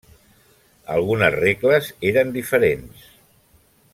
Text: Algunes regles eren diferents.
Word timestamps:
Algunes 0.93 1.35
regles 1.35 1.91
eren 2.13 2.33
diferents. 2.39 3.07